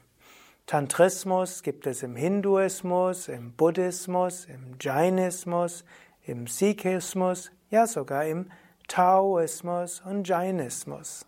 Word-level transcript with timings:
Tantrismus 0.66 1.62
gibt 1.62 1.86
es 1.86 2.02
im 2.02 2.16
Hinduismus, 2.16 3.28
im 3.28 3.52
Buddhismus, 3.52 4.46
im 4.46 4.76
Jainismus, 4.80 5.84
im 6.24 6.48
Sikhismus, 6.48 7.52
ja 7.70 7.86
sogar 7.86 8.24
im 8.24 8.50
Taoismus 8.88 10.02
und 10.04 10.26
Jainismus. 10.26 11.24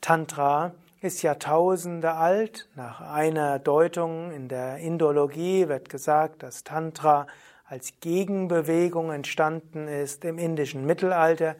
Tantra 0.00 0.72
ist 1.02 1.20
Jahrtausende 1.20 2.14
alt. 2.14 2.70
Nach 2.74 3.02
einer 3.02 3.58
Deutung 3.58 4.32
in 4.32 4.48
der 4.48 4.78
Indologie 4.78 5.68
wird 5.68 5.90
gesagt, 5.90 6.42
dass 6.42 6.64
Tantra 6.64 7.26
als 7.66 8.00
Gegenbewegung 8.00 9.12
entstanden 9.12 9.88
ist 9.88 10.24
im 10.24 10.38
indischen 10.38 10.86
Mittelalter, 10.86 11.54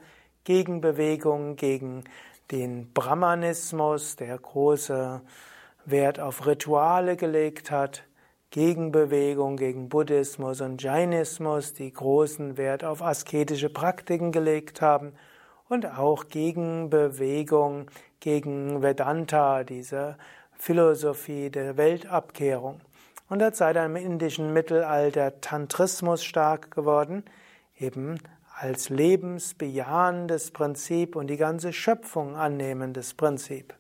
Gegenbewegung 0.45 1.57
gegen 1.57 2.05
den 2.51 2.95
Brahmanismus, 2.95 4.17
der 4.17 4.39
große 4.39 5.21
Wert 5.91 6.21
auf 6.21 6.47
Rituale 6.47 7.17
gelegt 7.17 7.71
hat, 7.71 8.05
Gegenbewegung 8.51 9.57
gegen 9.57 9.89
Buddhismus 9.89 10.61
und 10.61 10.83
Jainismus, 10.83 11.75
die 11.75 11.93
großen 11.93 12.57
Wert 12.57 12.85
auf 12.85 13.03
asketische 13.03 13.69
Praktiken 13.69 14.33
gelegt 14.33 14.81
haben 14.81 15.13
und 15.69 15.87
auch 15.87 16.29
Gegenbewegung 16.29 17.91
gegen 18.21 18.83
Vedanta, 18.83 19.65
diese 19.65 20.17
Philosophie 20.53 21.51
der 21.51 21.77
Weltabkehrung. 21.77 22.81
Und 23.29 23.41
dort 23.41 23.57
sei 23.57 23.73
dann 23.73 23.95
im 23.95 24.03
indischen 24.05 24.53
Mittelalter 24.53 25.41
Tantrismus 25.41 26.25
stark 26.25 26.71
geworden, 26.71 27.25
eben 27.79 28.19
als 28.59 28.89
lebensbejahendes 28.89 30.51
Prinzip 30.51 31.15
und 31.15 31.29
die 31.29 31.37
ganze 31.37 31.73
Schöpfung 31.73 32.35
annehmendes 32.35 33.15
Prinzip. 33.15 33.78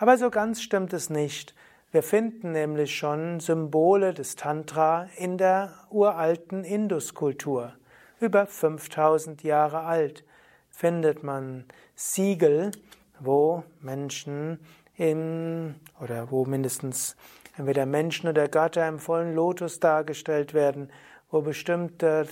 Aber 0.00 0.16
so 0.16 0.30
ganz 0.30 0.62
stimmt 0.62 0.92
es 0.92 1.10
nicht. 1.10 1.56
Wir 1.90 2.04
finden 2.04 2.52
nämlich 2.52 2.96
schon 2.96 3.40
Symbole 3.40 4.14
des 4.14 4.36
Tantra 4.36 5.08
in 5.16 5.38
der 5.38 5.72
uralten 5.90 6.62
Induskultur. 6.62 7.72
Über 8.20 8.46
5000 8.46 9.42
Jahre 9.42 9.80
alt 9.80 10.22
findet 10.70 11.24
man 11.24 11.64
Siegel, 11.96 12.70
wo 13.18 13.64
Menschen 13.80 14.60
in, 14.96 15.74
oder 16.00 16.30
wo 16.30 16.44
mindestens 16.44 17.16
entweder 17.56 17.84
Menschen 17.84 18.28
oder 18.28 18.46
Götter 18.46 18.86
im 18.86 19.00
vollen 19.00 19.34
Lotus 19.34 19.80
dargestellt 19.80 20.54
werden, 20.54 20.92
wo 21.28 21.40
bestimmte 21.40 22.28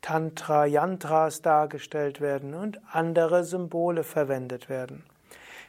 Tantra-Yantras 0.00 1.42
dargestellt 1.42 2.22
werden 2.22 2.54
und 2.54 2.80
andere 2.90 3.44
Symbole 3.44 4.02
verwendet 4.02 4.70
werden. 4.70 5.04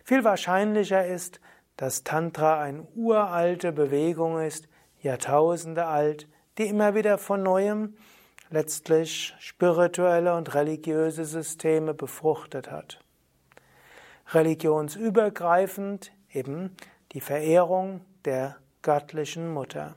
Viel 0.04 0.24
wahrscheinlicher 0.24 1.06
ist, 1.06 1.40
dass 1.78 2.04
Tantra 2.04 2.62
eine 2.62 2.84
uralte 2.96 3.72
Bewegung 3.72 4.40
ist, 4.40 4.68
Jahrtausende 5.02 5.86
alt, 5.86 6.28
die 6.58 6.68
immer 6.68 6.94
wieder 6.94 7.18
von 7.18 7.42
neuem 7.42 7.96
letztlich 8.50 9.34
spirituelle 9.40 10.36
und 10.36 10.54
religiöse 10.54 11.26
Systeme 11.26 11.94
befruchtet 11.94 12.70
hat. 12.70 13.00
Religionsübergreifend 14.32 16.12
eben 16.32 16.76
die 17.14 17.22
Verehrung 17.22 18.06
der 18.26 18.58
göttlichen 18.82 19.52
Mutter. 19.54 19.96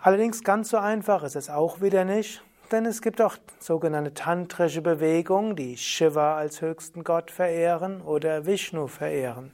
Allerdings 0.00 0.44
ganz 0.44 0.68
so 0.68 0.76
einfach 0.76 1.22
ist 1.22 1.36
es 1.36 1.48
auch 1.48 1.80
wieder 1.80 2.04
nicht, 2.04 2.42
denn 2.74 2.86
es 2.86 3.00
gibt 3.02 3.22
auch 3.22 3.36
sogenannte 3.60 4.14
tantrische 4.14 4.82
Bewegungen, 4.82 5.54
die 5.54 5.76
Shiva 5.76 6.36
als 6.36 6.60
höchsten 6.60 7.04
Gott 7.04 7.30
verehren 7.30 8.02
oder 8.02 8.46
Vishnu 8.46 8.88
verehren. 8.88 9.52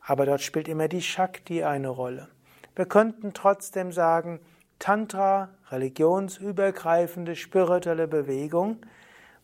Aber 0.00 0.24
dort 0.24 0.40
spielt 0.40 0.68
immer 0.68 0.88
die 0.88 1.02
Shakti 1.02 1.62
eine 1.62 1.90
Rolle. 1.90 2.28
Wir 2.74 2.86
könnten 2.86 3.34
trotzdem 3.34 3.92
sagen, 3.92 4.40
Tantra, 4.78 5.50
religionsübergreifende 5.70 7.36
spirituelle 7.36 8.08
Bewegung, 8.08 8.78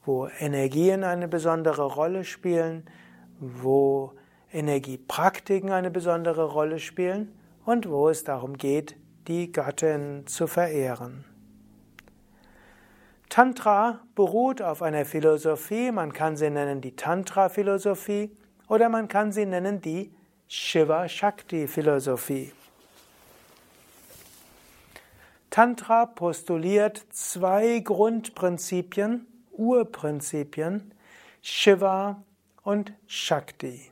wo 0.06 0.28
Energien 0.38 1.04
eine 1.04 1.28
besondere 1.28 1.84
Rolle 1.84 2.24
spielen, 2.24 2.88
wo 3.40 4.14
Energiepraktiken 4.52 5.70
eine 5.70 5.90
besondere 5.90 6.44
Rolle 6.44 6.78
spielen 6.78 7.30
und 7.66 7.90
wo 7.90 8.08
es 8.08 8.24
darum 8.24 8.56
geht, 8.56 8.96
die 9.28 9.52
Gattin 9.52 10.26
zu 10.26 10.46
verehren. 10.46 11.26
Tantra 13.34 13.98
beruht 14.14 14.62
auf 14.62 14.80
einer 14.80 15.04
Philosophie, 15.04 15.90
man 15.90 16.12
kann 16.12 16.36
sie 16.36 16.50
nennen 16.50 16.80
die 16.80 16.94
Tantra-Philosophie 16.94 18.30
oder 18.68 18.88
man 18.88 19.08
kann 19.08 19.32
sie 19.32 19.44
nennen 19.44 19.80
die 19.80 20.14
Shiva-Shakti-Philosophie. 20.46 22.52
Tantra 25.50 26.06
postuliert 26.06 27.04
zwei 27.10 27.80
Grundprinzipien, 27.80 29.26
Urprinzipien, 29.50 30.94
Shiva 31.42 32.22
und 32.62 32.92
Shakti. 33.08 33.90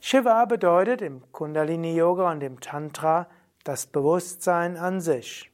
Shiva 0.00 0.44
bedeutet 0.46 1.02
im 1.02 1.22
Kundalini 1.30 1.94
Yoga 1.94 2.32
und 2.32 2.42
im 2.42 2.58
Tantra 2.58 3.28
das 3.62 3.86
Bewusstsein 3.86 4.76
an 4.76 5.00
sich. 5.00 5.52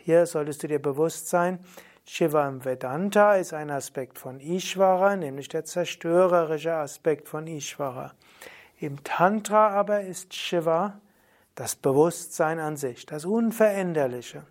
Hier 0.00 0.26
solltest 0.26 0.62
du 0.62 0.68
dir 0.68 0.82
bewusst 0.82 1.30
sein, 1.30 1.58
Shiva 2.04 2.48
im 2.48 2.64
Vedanta 2.64 3.36
ist 3.36 3.54
ein 3.54 3.70
Aspekt 3.70 4.18
von 4.18 4.40
Ishvara, 4.40 5.16
nämlich 5.16 5.48
der 5.48 5.64
zerstörerische 5.64 6.74
Aspekt 6.74 7.28
von 7.28 7.46
Ishvara. 7.46 8.12
Im 8.78 9.04
Tantra 9.04 9.68
aber 9.68 10.00
ist 10.02 10.34
Shiva 10.34 11.00
das 11.54 11.76
Bewusstsein 11.76 12.58
an 12.58 12.76
sich, 12.76 13.06
das 13.06 13.24
Unveränderliche. 13.24 14.44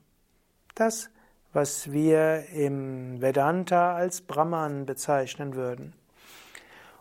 Das, 0.76 1.10
was 1.52 1.92
wir 1.92 2.46
im 2.54 3.22
Vedanta 3.22 3.96
als 3.96 4.22
Brahman 4.22 4.86
bezeichnen 4.86 5.56
würden. 5.56 5.94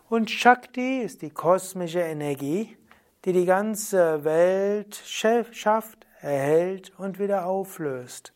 Und 0.09 0.29
Shakti 0.29 0.99
ist 0.99 1.21
die 1.21 1.29
kosmische 1.29 2.01
Energie, 2.01 2.77
die 3.23 3.31
die 3.31 3.45
ganze 3.45 4.25
Welt 4.25 4.95
schafft, 5.05 6.05
erhält 6.19 6.91
und 6.97 7.19
wieder 7.19 7.45
auflöst. 7.45 8.33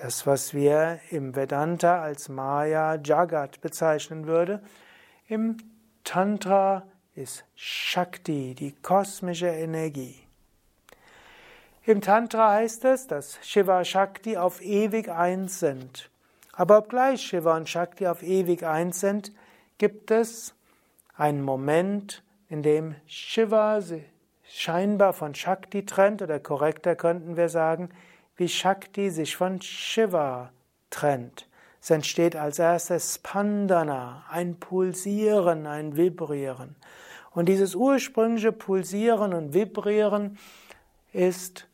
Das, 0.00 0.28
was 0.28 0.54
wir 0.54 1.00
im 1.10 1.34
Vedanta 1.34 2.00
als 2.00 2.28
Maya 2.28 3.00
Jagat 3.02 3.60
bezeichnen 3.60 4.28
würde, 4.28 4.62
im 5.26 5.56
Tantra 6.04 6.86
ist 7.16 7.44
Shakti, 7.56 8.54
die 8.54 8.76
kosmische 8.80 9.48
Energie. 9.48 10.20
Im 11.84 12.00
Tantra 12.00 12.52
heißt 12.52 12.84
es, 12.84 13.08
dass 13.08 13.40
Shiva 13.42 13.78
und 13.78 13.88
Shakti 13.88 14.36
auf 14.36 14.62
ewig 14.62 15.08
eins 15.08 15.58
sind. 15.58 16.10
Aber 16.52 16.78
obgleich 16.78 17.20
Shiva 17.20 17.56
und 17.56 17.68
Shakti 17.68 18.06
auf 18.06 18.22
ewig 18.22 18.64
eins 18.64 19.00
sind, 19.00 19.32
gibt 19.78 20.12
es 20.12 20.54
einen 21.16 21.42
Moment, 21.42 22.22
in 22.48 22.62
dem 22.62 22.94
Shiva 23.08 23.80
scheinbar 24.44 25.12
von 25.12 25.34
Shakti 25.34 25.84
trennt, 25.84 26.22
oder 26.22 26.38
korrekter 26.38 26.94
könnten 26.94 27.36
wir 27.36 27.48
sagen, 27.48 27.90
wie 28.38 28.48
Shakti 28.48 29.10
sich 29.10 29.36
von 29.36 29.60
Shiva 29.60 30.50
trennt. 30.90 31.46
Es 31.82 31.90
entsteht 31.90 32.36
als 32.36 32.58
erstes 32.58 33.16
Spandana, 33.16 34.24
ein 34.30 34.58
Pulsieren, 34.58 35.66
ein 35.66 35.96
Vibrieren. 35.96 36.76
Und 37.32 37.46
dieses 37.48 37.74
ursprüngliche 37.74 38.52
Pulsieren 38.52 39.34
und 39.34 39.54
Vibrieren 39.54 40.38
ist 41.12 41.68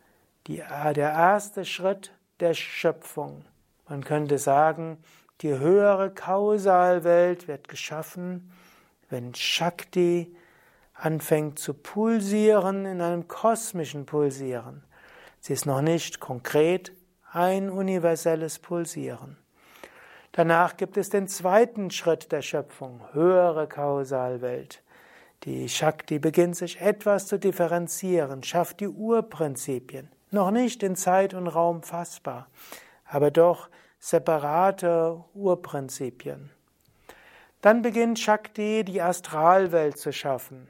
die, 0.46 0.56
der 0.56 1.12
erste 1.12 1.64
Schritt 1.64 2.12
der 2.40 2.54
Schöpfung. 2.54 3.44
Man 3.88 4.02
könnte 4.02 4.38
sagen, 4.38 4.98
die 5.42 5.58
höhere 5.58 6.10
Kausalwelt 6.10 7.46
wird 7.46 7.68
geschaffen, 7.68 8.50
wenn 9.10 9.34
Shakti 9.34 10.34
anfängt 10.94 11.58
zu 11.58 11.74
pulsieren 11.74 12.86
in 12.86 13.00
einem 13.00 13.28
kosmischen 13.28 14.06
Pulsieren. 14.06 14.82
Sie 15.46 15.52
ist 15.52 15.66
noch 15.66 15.82
nicht 15.82 16.20
konkret 16.20 16.92
ein 17.30 17.68
universelles 17.68 18.58
Pulsieren. 18.60 19.36
Danach 20.32 20.78
gibt 20.78 20.96
es 20.96 21.10
den 21.10 21.28
zweiten 21.28 21.90
Schritt 21.90 22.32
der 22.32 22.40
Schöpfung, 22.40 23.02
höhere 23.12 23.68
Kausalwelt. 23.68 24.82
Die 25.42 25.68
Shakti 25.68 26.18
beginnt 26.18 26.56
sich 26.56 26.80
etwas 26.80 27.26
zu 27.26 27.38
differenzieren, 27.38 28.42
schafft 28.42 28.80
die 28.80 28.88
Urprinzipien, 28.88 30.08
noch 30.30 30.50
nicht 30.50 30.82
in 30.82 30.96
Zeit 30.96 31.34
und 31.34 31.48
Raum 31.48 31.82
fassbar, 31.82 32.48
aber 33.04 33.30
doch 33.30 33.68
separate 33.98 35.22
Urprinzipien. 35.34 36.48
Dann 37.60 37.82
beginnt 37.82 38.18
Shakti 38.18 38.82
die 38.82 39.02
Astralwelt 39.02 39.98
zu 39.98 40.10
schaffen. 40.10 40.68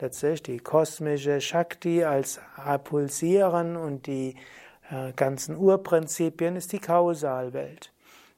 Letztlich 0.00 0.42
die 0.44 0.58
kosmische 0.58 1.40
Shakti 1.40 2.04
als 2.04 2.40
Pulsieren 2.84 3.76
und 3.76 4.06
die 4.06 4.36
äh, 4.90 5.12
ganzen 5.12 5.56
Urprinzipien 5.56 6.54
ist 6.54 6.72
die 6.72 6.78
Kausalwelt. 6.78 7.92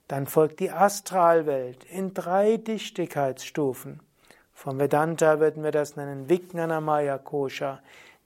Dann 0.09 0.27
folgt 0.27 0.61
die 0.61 0.71
Astralwelt 0.71 1.85
in 1.85 2.15
drei 2.15 2.57
Dichtigkeitsstufen. 2.57 4.01
Vom 4.55 4.79
Vedanta 4.79 5.39
würden 5.39 5.63
wir 5.63 5.71
das 5.71 5.97
nennen 5.97 6.29
Vijnanamaya 6.29 7.19
Kosha, 7.19 7.81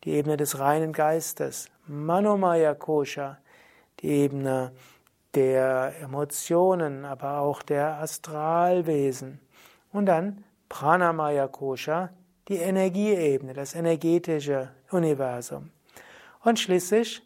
die 0.04 0.12
Ebene 0.12 0.36
des 0.36 0.58
reinen 0.60 0.92
Geistes, 0.92 1.70
Manomaya 1.86 2.74
Kosha, 2.74 3.38
die 4.00 4.10
Ebene 4.10 4.72
der 5.34 5.92
Emotionen, 6.00 7.04
aber 7.04 7.38
auch 7.38 7.62
der 7.62 8.00
Astralwesen. 8.00 9.40
Und 9.92 10.06
dann 10.06 10.44
Pranamaya 10.68 11.48
Kosha, 11.48 12.10
die 12.48 12.56
Energieebene, 12.56 13.54
das 13.54 13.74
energetische 13.74 14.70
Universum. 14.90 15.70
Und 16.42 16.60
schließlich 16.60 17.22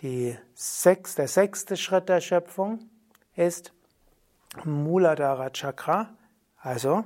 die 0.00 0.36
sechs, 0.54 1.14
der 1.14 1.28
sechste 1.28 1.76
Schritt 1.76 2.08
der 2.08 2.20
Schöpfung 2.20 2.80
ist 3.36 3.72
Muladhara 4.64 5.50
Chakra, 5.50 6.14
also 6.58 7.04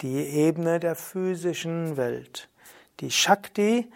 die 0.00 0.16
Ebene 0.16 0.80
der 0.80 0.96
physischen 0.96 1.96
Welt. 1.96 2.48
Die 3.00 3.10
Shakti 3.10 3.90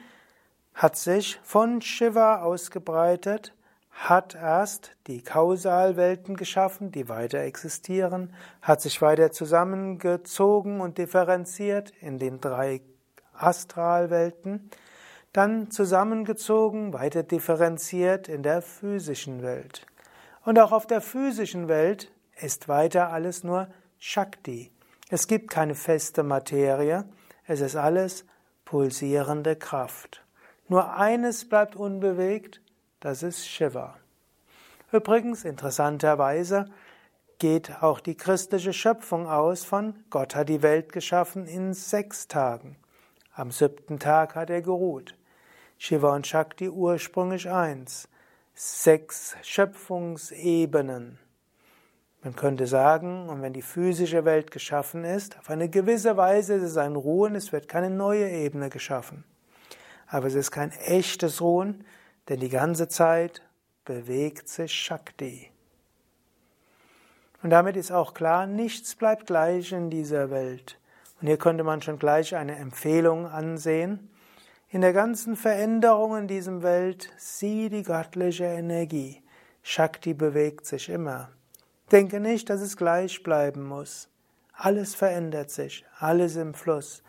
hat 0.74 0.96
sich 0.96 1.40
von 1.42 1.80
Shiva 1.80 2.42
ausgebreitet, 2.42 3.52
hat 3.98 4.36
erst 4.36 4.92
die 5.08 5.22
Kausalwelten 5.22 6.36
geschaffen, 6.36 6.92
die 6.92 7.08
weiter 7.08 7.40
existieren, 7.40 8.32
hat 8.62 8.80
sich 8.80 9.02
weiter 9.02 9.32
zusammengezogen 9.32 10.80
und 10.80 10.98
differenziert 10.98 11.92
in 12.00 12.18
den 12.18 12.40
drei 12.40 12.80
Astralwelten, 13.34 14.70
dann 15.32 15.72
zusammengezogen, 15.72 16.92
weiter 16.92 17.24
differenziert 17.24 18.28
in 18.28 18.44
der 18.44 18.62
physischen 18.62 19.42
Welt. 19.42 19.84
Und 20.44 20.60
auch 20.60 20.70
auf 20.70 20.86
der 20.86 21.00
physischen 21.00 21.66
Welt 21.66 22.12
ist 22.40 22.68
weiter 22.68 23.10
alles 23.10 23.42
nur 23.42 23.66
Shakti. 23.98 24.70
Es 25.10 25.26
gibt 25.26 25.50
keine 25.50 25.74
feste 25.74 26.22
Materie, 26.22 27.04
es 27.46 27.60
ist 27.60 27.74
alles 27.74 28.24
pulsierende 28.64 29.56
Kraft. 29.56 30.24
Nur 30.68 30.94
eines 30.94 31.48
bleibt 31.48 31.74
unbewegt, 31.74 32.60
das 33.00 33.22
ist 33.22 33.46
Shiva. 33.46 33.96
Übrigens, 34.92 35.44
interessanterweise, 35.44 36.66
geht 37.38 37.82
auch 37.82 38.00
die 38.00 38.16
christliche 38.16 38.72
Schöpfung 38.72 39.28
aus 39.28 39.64
von 39.64 39.94
Gott 40.10 40.34
hat 40.34 40.48
die 40.48 40.62
Welt 40.62 40.92
geschaffen 40.92 41.46
in 41.46 41.72
sechs 41.72 42.26
Tagen. 42.26 42.76
Am 43.32 43.52
siebten 43.52 43.98
Tag 43.98 44.34
hat 44.34 44.50
er 44.50 44.62
geruht. 44.62 45.14
Shiva 45.78 46.14
und 46.14 46.26
Shakti 46.26 46.68
ursprünglich 46.68 47.48
eins. 47.48 48.08
Sechs 48.54 49.36
Schöpfungsebenen. 49.42 51.20
Man 52.24 52.34
könnte 52.34 52.66
sagen, 52.66 53.28
und 53.28 53.42
wenn 53.42 53.52
die 53.52 53.62
physische 53.62 54.24
Welt 54.24 54.50
geschaffen 54.50 55.04
ist, 55.04 55.38
auf 55.38 55.50
eine 55.50 55.68
gewisse 55.68 56.16
Weise 56.16 56.54
ist 56.54 56.64
es 56.64 56.76
ein 56.76 56.96
Ruhen, 56.96 57.36
es 57.36 57.52
wird 57.52 57.68
keine 57.68 57.90
neue 57.90 58.28
Ebene 58.28 58.70
geschaffen. 58.70 59.22
Aber 60.08 60.26
es 60.26 60.34
ist 60.34 60.50
kein 60.50 60.72
echtes 60.72 61.40
Ruhen, 61.40 61.84
denn 62.28 62.40
die 62.40 62.48
ganze 62.48 62.88
Zeit 62.88 63.42
bewegt 63.84 64.48
sich 64.48 64.72
Shakti. 64.72 65.50
Und 67.42 67.50
damit 67.50 67.76
ist 67.76 67.92
auch 67.92 68.14
klar, 68.14 68.46
nichts 68.46 68.96
bleibt 68.96 69.26
gleich 69.26 69.72
in 69.72 69.90
dieser 69.90 70.30
Welt. 70.30 70.78
Und 71.20 71.28
hier 71.28 71.38
könnte 71.38 71.64
man 71.64 71.82
schon 71.82 71.98
gleich 71.98 72.34
eine 72.34 72.56
Empfehlung 72.56 73.26
ansehen. 73.26 74.10
In 74.70 74.80
der 74.82 74.92
ganzen 74.92 75.36
Veränderung 75.36 76.16
in 76.16 76.28
diesem 76.28 76.62
Welt 76.62 77.10
sieh 77.16 77.68
die 77.70 77.82
göttliche 77.82 78.44
Energie. 78.44 79.22
Shakti 79.62 80.14
bewegt 80.14 80.66
sich 80.66 80.88
immer. 80.88 81.30
Denke 81.90 82.20
nicht, 82.20 82.50
dass 82.50 82.60
es 82.60 82.76
gleich 82.76 83.22
bleiben 83.22 83.64
muss. 83.66 84.08
Alles 84.52 84.94
verändert 84.94 85.50
sich, 85.50 85.84
alles 85.98 86.36
im 86.36 86.52
Fluss. 86.52 87.02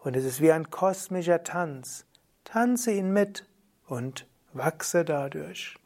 Und 0.00 0.16
es 0.16 0.24
ist 0.24 0.40
wie 0.40 0.52
ein 0.52 0.70
kosmischer 0.70 1.42
Tanz. 1.42 2.06
Tanze 2.44 2.92
ihn 2.92 3.12
mit 3.12 3.46
und 3.86 4.26
wachse 4.52 5.04
dadurch. 5.04 5.76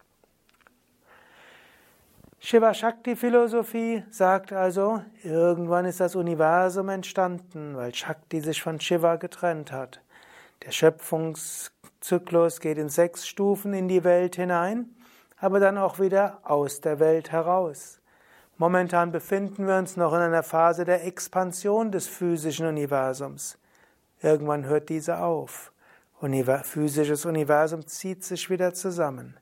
Shiva 2.39 2.75
Shakti 2.75 3.17
Philosophie 3.17 4.05
sagt 4.11 4.53
also, 4.53 5.03
irgendwann 5.25 5.85
ist 5.85 6.01
das 6.01 6.15
Universum 6.15 6.91
entstanden, 6.91 7.77
weil 7.77 7.95
Shakti 7.95 8.41
sich 8.41 8.63
von 8.63 8.79
Shiva 8.79 9.17
getrennt 9.17 9.73
hat. 9.73 10.01
Der 10.65 10.71
Schöpfungszyklus 10.71 12.61
geht 12.61 12.79
in 12.79 12.89
sechs 12.89 13.27
Stufen 13.27 13.73
in 13.75 13.89
die 13.89 14.05
Welt 14.05 14.37
hinein, 14.37 14.95
aber 15.39 15.61
dann 15.61 15.77
auch 15.77 15.99
wieder 15.99 16.39
aus 16.45 16.81
der 16.81 17.01
Welt 17.01 17.33
heraus. 17.33 18.01
Momentan 18.59 19.13
befinden 19.13 19.67
wir 19.67 19.77
uns 19.77 19.97
noch 19.97 20.13
in 20.15 20.21
einer 20.21 20.43
Phase 20.43 20.85
der 20.85 21.05
Expansion 21.05 21.91
des 21.91 22.07
physischen 22.07 22.67
Universums. 22.67 23.59
Irgendwann 24.23 24.65
hört 24.65 24.89
diese 24.89 25.19
auf. 25.19 25.73
Physisches 26.21 27.25
Universum 27.25 27.87
zieht 27.87 28.25
sich 28.25 28.49
wieder 28.49 28.75
zusammen. 28.75 29.37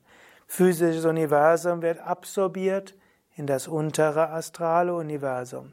Physisches 0.47 1.05
Universum 1.05 1.83
wird 1.83 2.01
absorbiert 2.01 2.95
in 3.37 3.47
das 3.47 3.69
untere 3.69 4.31
astrale 4.31 4.95
Universum. 4.95 5.73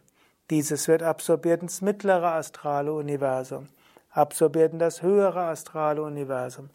Dieses 0.50 0.88
wird 0.88 1.03
absorbiert 1.03 1.62
ins 1.62 1.81
mittlere 1.81 2.34
astrale 2.34 2.93
Universum, 2.93 3.67
absorbiert 4.10 4.74
in 4.74 4.79
das 4.79 5.01
höhere 5.01 5.43
astrale 5.43 6.03
Universum, 6.03 6.70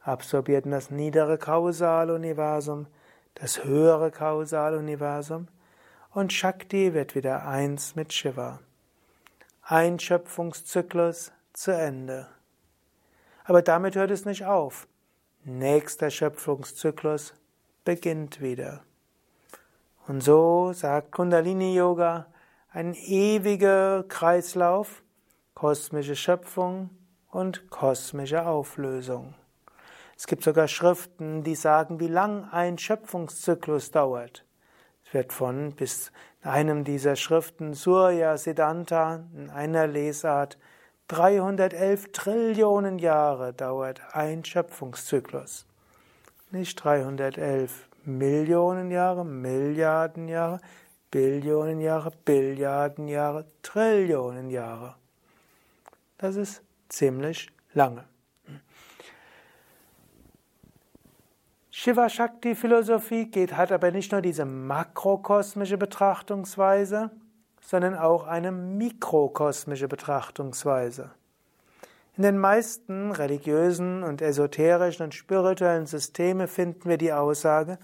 absorbiert 0.00 0.64
in 0.64 0.70
das 0.70 0.90
niedere 0.90 1.36
kausale 1.38 2.14
Universum, 2.14 2.86
das 3.34 3.64
höhere 3.64 4.10
kausale 4.10 4.78
Universum 4.78 5.48
und 6.12 6.32
Shakti 6.32 6.94
wird 6.94 7.14
wieder 7.14 7.46
eins 7.46 7.94
mit 7.94 8.12
Shiva. 8.12 8.60
Ein 9.62 9.98
Schöpfungszyklus 9.98 11.32
zu 11.52 11.72
Ende. 11.72 12.28
Aber 13.48 13.62
damit 13.62 13.96
hört 13.96 14.10
es 14.10 14.26
nicht 14.26 14.44
auf. 14.44 14.86
Nächster 15.42 16.10
Schöpfungszyklus 16.10 17.32
beginnt 17.82 18.42
wieder. 18.42 18.82
Und 20.06 20.22
so 20.22 20.74
sagt 20.74 21.12
Kundalini 21.12 21.74
Yoga, 21.74 22.26
ein 22.70 22.92
ewiger 22.92 24.04
Kreislauf, 24.06 25.02
kosmische 25.54 26.14
Schöpfung 26.14 26.90
und 27.30 27.70
kosmische 27.70 28.44
Auflösung. 28.44 29.34
Es 30.14 30.26
gibt 30.26 30.44
sogar 30.44 30.68
Schriften, 30.68 31.42
die 31.42 31.54
sagen, 31.54 32.00
wie 32.00 32.08
lang 32.08 32.50
ein 32.52 32.76
Schöpfungszyklus 32.76 33.90
dauert. 33.90 34.44
Es 35.06 35.14
wird 35.14 35.32
von 35.32 35.72
bis 35.72 36.12
einem 36.42 36.84
dieser 36.84 37.16
Schriften 37.16 37.72
Surya 37.72 38.36
Siddhanta 38.36 39.24
in 39.34 39.48
einer 39.48 39.86
Lesart 39.86 40.58
311 41.08 42.12
Trillionen 42.12 42.98
Jahre 42.98 43.54
dauert 43.54 44.00
ein 44.12 44.44
Schöpfungszyklus. 44.44 45.66
nicht 46.50 46.76
311 46.76 47.88
Millionen 48.04 48.90
Jahre, 48.90 49.24
Milliarden 49.24 50.28
Jahre, 50.28 50.60
Billionen 51.10 51.80
Jahre, 51.80 52.12
Billiarden 52.26 53.08
Jahre, 53.08 53.46
Trillionen 53.62 54.50
Jahre. 54.50 54.96
Das 56.18 56.36
ist 56.36 56.62
ziemlich 56.90 57.50
lange. 57.72 58.04
Shiva 61.70 62.08
Shakti 62.10 62.54
Philosophie 62.54 63.30
hat 63.52 63.72
aber 63.72 63.92
nicht 63.92 64.12
nur 64.12 64.20
diese 64.20 64.44
makrokosmische 64.44 65.78
Betrachtungsweise, 65.78 67.10
sondern 67.68 67.94
auch 67.98 68.26
eine 68.26 68.50
mikrokosmische 68.50 69.88
Betrachtungsweise. 69.88 71.10
In 72.16 72.22
den 72.22 72.38
meisten 72.38 73.10
religiösen 73.10 74.04
und 74.04 74.22
esoterischen 74.22 75.04
und 75.04 75.14
spirituellen 75.14 75.84
Systemen 75.84 76.48
finden 76.48 76.88
wir 76.88 76.96
die 76.96 77.12
Aussage, 77.12 77.78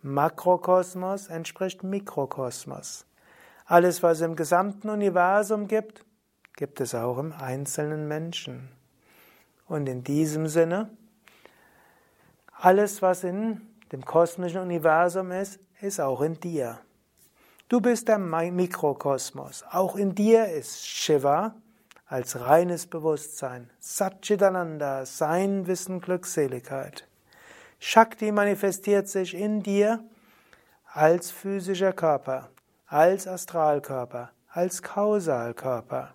Makrokosmos 0.00 1.26
entspricht 1.28 1.82
Mikrokosmos. 1.82 3.04
Alles, 3.66 4.02
was 4.02 4.20
es 4.20 4.24
im 4.24 4.36
gesamten 4.36 4.88
Universum 4.88 5.68
gibt, 5.68 6.06
gibt 6.56 6.80
es 6.80 6.94
auch 6.94 7.18
im 7.18 7.34
einzelnen 7.34 8.08
Menschen. 8.08 8.70
Und 9.68 9.86
in 9.86 10.02
diesem 10.02 10.46
Sinne, 10.46 10.88
alles, 12.52 13.02
was 13.02 13.22
in 13.22 13.60
dem 13.92 14.02
kosmischen 14.02 14.62
Universum 14.62 15.30
ist, 15.30 15.60
ist 15.82 16.00
auch 16.00 16.22
in 16.22 16.40
dir. 16.40 16.78
Du 17.68 17.80
bist 17.80 18.06
der 18.06 18.18
Mikrokosmos. 18.18 19.64
Auch 19.72 19.96
in 19.96 20.14
dir 20.14 20.46
ist 20.46 20.86
Shiva 20.86 21.56
als 22.06 22.38
reines 22.38 22.86
Bewusstsein, 22.86 23.70
Satchitananda, 23.80 25.04
Sein, 25.04 25.66
Wissen, 25.66 26.00
Glückseligkeit. 26.00 27.08
Shakti 27.80 28.30
manifestiert 28.30 29.08
sich 29.08 29.34
in 29.34 29.64
dir 29.64 29.98
als 30.92 31.32
physischer 31.32 31.92
Körper, 31.92 32.50
als 32.86 33.26
Astralkörper, 33.26 34.30
als 34.48 34.80
Kausalkörper. 34.80 36.14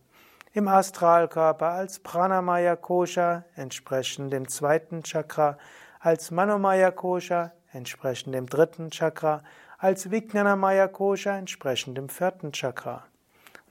Im 0.54 0.70
Astralkörper 0.70 1.68
als 1.68 2.00
Pranamaya 2.00 2.78
Kosha, 2.78 3.44
entsprechend 3.58 4.32
dem 4.32 4.48
zweiten 4.48 5.04
Chakra, 5.04 5.58
als 6.00 6.32
Manomaya 6.32 6.92
Kosha, 6.92 7.52
entsprechend 7.74 8.36
dem 8.36 8.46
dritten 8.46 8.90
Chakra, 8.90 9.44
als 9.82 10.12
Vijnanamaya 10.12 10.88
Kosha, 10.88 11.36
entsprechend 11.36 11.98
dem 11.98 12.08
vierten 12.08 12.52
Chakra. 12.52 13.04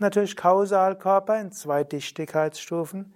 Natürlich 0.00 0.36
Kausalkörper 0.36 1.40
in 1.40 1.52
zwei 1.52 1.84
Dichtigkeitsstufen, 1.84 3.14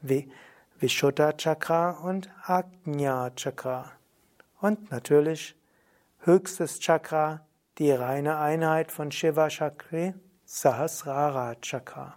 wie 0.00 0.30
Vishuddha 0.78 1.32
Chakra 1.32 1.90
und 1.90 2.30
Ajna 2.44 3.30
Chakra. 3.34 3.90
Und 4.60 4.92
natürlich 4.92 5.56
höchstes 6.20 6.78
Chakra, 6.78 7.40
die 7.78 7.90
reine 7.90 8.38
Einheit 8.38 8.92
von 8.92 9.10
Shiva 9.10 9.50
Chakri, 9.50 10.14
Sahasrara 10.44 11.56
Chakra. 11.56 12.16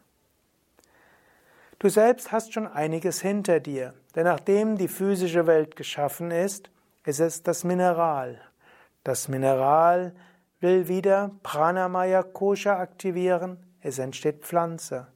Du 1.80 1.90
selbst 1.90 2.32
hast 2.32 2.54
schon 2.54 2.68
einiges 2.68 3.22
hinter 3.22 3.60
dir, 3.60 3.96
denn 4.16 4.26
nachdem 4.26 4.78
die 4.78 4.90
physische 4.90 5.48
Welt 5.48 5.76
geschaffen 5.76 6.30
ist, 6.30 6.70
ist 7.04 7.20
es 7.20 7.42
das 7.42 7.64
Mineral. 7.64 8.40
Das 9.04 9.28
Mineral 9.28 10.14
will 10.60 10.88
wieder 10.88 11.32
Pranamaya 11.44 12.24
Kosha 12.24 12.78
aktivieren, 12.78 13.58
es 13.82 13.98
entsteht 13.98 14.42
Pflanze. 14.44 15.08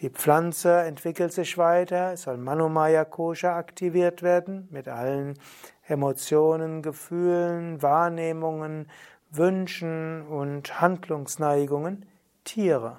Die 0.00 0.10
Pflanze 0.10 0.82
entwickelt 0.82 1.32
sich 1.32 1.56
weiter, 1.56 2.14
es 2.14 2.22
soll 2.22 2.36
Manomaya 2.36 3.04
Kosha 3.04 3.56
aktiviert 3.56 4.22
werden 4.22 4.66
mit 4.72 4.88
allen 4.88 5.38
Emotionen, 5.86 6.82
Gefühlen, 6.82 7.80
Wahrnehmungen, 7.80 8.90
Wünschen 9.30 10.26
und 10.26 10.80
Handlungsneigungen 10.80 12.06
Tiere. 12.42 12.98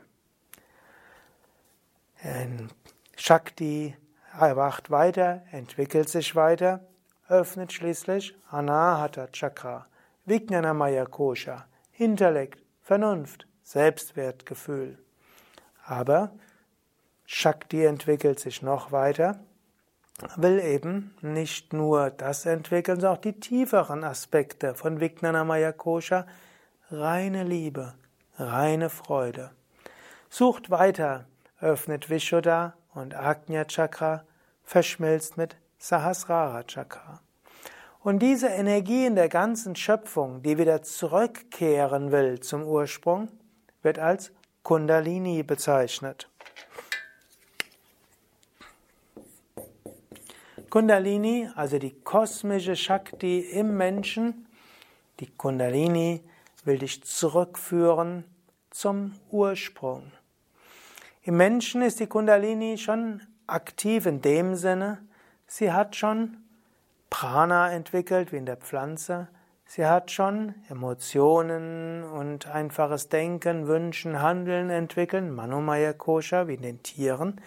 Ein 2.23 2.69
Shakti 3.17 3.95
erwacht 4.39 4.89
weiter, 4.89 5.43
entwickelt 5.51 6.09
sich 6.09 6.35
weiter, 6.35 6.79
öffnet 7.27 7.73
schließlich 7.73 8.35
Anahata 8.49 9.27
Chakra, 9.27 9.85
Vijnanamaya 10.25 11.05
Kosha, 11.05 11.67
Intellekt, 11.97 12.63
Vernunft, 12.81 13.47
Selbstwertgefühl. 13.63 14.97
Aber 15.85 16.31
Shakti 17.25 17.85
entwickelt 17.85 18.39
sich 18.39 18.61
noch 18.61 18.91
weiter, 18.91 19.39
will 20.35 20.59
eben 20.59 21.15
nicht 21.21 21.73
nur 21.73 22.09
das 22.09 22.45
entwickeln, 22.45 22.99
sondern 22.99 23.17
auch 23.17 23.21
die 23.21 23.39
tieferen 23.39 24.03
Aspekte 24.03 24.73
von 24.73 24.99
Vijnanamaya 24.99 25.71
Kosha, 25.71 26.25
reine 26.89 27.43
Liebe, 27.43 27.93
reine 28.37 28.89
Freude. 28.89 29.51
Sucht 30.29 30.71
weiter, 30.71 31.25
öffnet 31.59 32.09
Vishuddha 32.09 32.73
und 32.93 33.15
Ajna 33.15 33.65
Chakra 33.65 34.25
verschmilzt 34.63 35.37
mit 35.37 35.55
Sahasrara 35.77 36.63
Chakra. 36.63 37.21
Und 38.05 38.19
diese 38.19 38.49
Energie 38.49 39.07
in 39.07 39.15
der 39.15 39.29
ganzen 39.29 39.75
Schöpfung, 39.75 40.43
die 40.43 40.59
wieder 40.59 40.83
zurückkehren 40.83 42.11
will 42.11 42.39
zum 42.39 42.61
Ursprung, 42.61 43.29
wird 43.81 43.97
als 43.97 44.31
Kundalini 44.61 45.41
bezeichnet. 45.41 46.29
Kundalini, 50.69 51.49
also 51.55 51.79
die 51.79 51.99
kosmische 51.99 52.75
Shakti 52.75 53.39
im 53.39 53.75
Menschen, 53.75 54.45
die 55.19 55.31
Kundalini 55.31 56.21
will 56.63 56.77
dich 56.77 57.03
zurückführen 57.03 58.23
zum 58.69 59.13
Ursprung. 59.31 60.11
Im 61.23 61.37
Menschen 61.37 61.81
ist 61.81 61.99
die 61.99 62.07
Kundalini 62.07 62.77
schon 62.77 63.23
aktiv 63.47 64.05
in 64.05 64.21
dem 64.21 64.53
Sinne, 64.53 64.99
sie 65.47 65.71
hat 65.71 65.95
schon 65.95 66.44
Prana 67.17 67.71
entwickelt, 67.71 68.33
wie 68.33 68.35
in 68.35 68.45
der 68.45 68.57
Pflanze. 68.57 69.29
Sie 69.65 69.85
hat 69.85 70.11
schon 70.11 70.53
Emotionen 70.67 72.03
und 72.03 72.47
einfaches 72.47 73.07
Denken, 73.07 73.67
Wünschen, 73.69 74.21
Handeln 74.21 74.69
entwickelt, 74.69 75.31
Manomaya 75.31 75.93
Kosha, 75.93 76.49
wie 76.49 76.55
in 76.55 76.61
den 76.61 76.83
Tieren. 76.83 77.39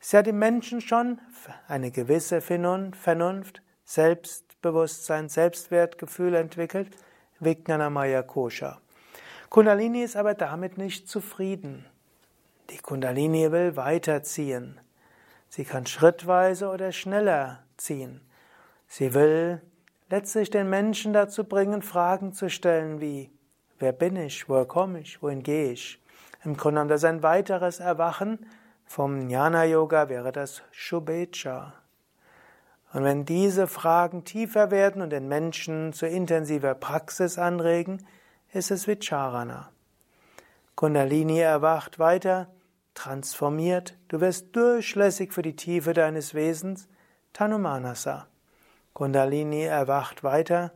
Sie 0.00 0.16
hat 0.16 0.26
im 0.26 0.40
Menschen 0.40 0.80
schon 0.80 1.20
eine 1.68 1.92
gewisse 1.92 2.40
Vernunft, 2.40 3.62
Selbstbewusstsein, 3.84 5.28
Selbstwertgefühl 5.28 6.34
entwickelt, 6.34 6.88
Vijnanamaya 7.38 8.22
Kosha. 8.22 8.80
Kundalini 9.48 10.02
ist 10.02 10.16
aber 10.16 10.34
damit 10.34 10.76
nicht 10.76 11.08
zufrieden. 11.08 11.86
Die 12.70 12.78
Kundalini 12.78 13.52
will 13.52 13.76
weiterziehen. 13.76 14.80
Sie 15.48 15.64
kann 15.64 15.86
schrittweise 15.86 16.68
oder 16.68 16.90
schneller 16.90 17.62
ziehen. 17.76 18.20
Sie 18.86 19.14
will 19.14 19.60
letztlich 20.10 20.50
den 20.50 20.70
Menschen 20.70 21.12
dazu 21.12 21.44
bringen, 21.44 21.82
Fragen 21.82 22.32
zu 22.32 22.48
stellen 22.48 23.00
wie, 23.00 23.30
wer 23.78 23.92
bin 23.92 24.16
ich, 24.16 24.48
woher 24.48 24.66
komme 24.66 25.00
ich, 25.00 25.22
wohin 25.22 25.42
gehe 25.42 25.72
ich? 25.72 26.00
Im 26.44 26.56
Grunde 26.56 26.76
genommen, 26.76 26.88
das 26.90 27.02
ist 27.02 27.08
ein 27.08 27.22
weiteres 27.22 27.80
Erwachen 27.80 28.46
vom 28.86 29.28
Jnana-Yoga 29.28 30.08
wäre 30.08 30.30
das 30.30 30.62
Shubecha. 30.70 31.74
Und 32.92 33.02
wenn 33.02 33.24
diese 33.24 33.66
Fragen 33.66 34.24
tiefer 34.24 34.70
werden 34.70 35.02
und 35.02 35.10
den 35.10 35.26
Menschen 35.26 35.92
zu 35.92 36.06
intensiver 36.06 36.74
Praxis 36.74 37.38
anregen, 37.38 38.06
ist 38.52 38.70
es 38.70 38.86
Vicharana. 38.86 39.70
Kundalini 40.76 41.40
erwacht 41.40 41.98
weiter, 41.98 42.48
transformiert, 42.94 43.96
du 44.08 44.20
wirst 44.20 44.54
durchlässig 44.54 45.32
für 45.32 45.42
die 45.42 45.56
Tiefe 45.56 45.92
deines 45.92 46.34
Wesens, 46.34 46.88
Tanumanasa. 47.32 48.28
Kundalini 48.94 49.64
erwacht 49.64 50.22
weiter, 50.22 50.72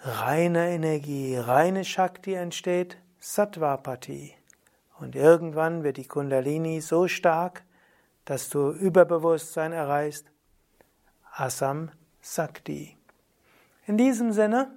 reine 0.00 0.70
Energie, 0.70 1.36
reine 1.36 1.84
Shakti 1.84 2.32
entsteht, 2.32 2.96
Sattvapati. 3.20 4.34
Und 4.98 5.14
irgendwann 5.14 5.84
wird 5.84 5.98
die 5.98 6.08
Kundalini 6.08 6.80
so 6.80 7.06
stark, 7.06 7.64
dass 8.24 8.48
du 8.48 8.70
Überbewusstsein 8.70 9.72
erreichst, 9.72 10.30
Asam 11.32 11.90
Sakti. 12.22 12.96
In 13.86 13.98
diesem 13.98 14.32
Sinne, 14.32 14.72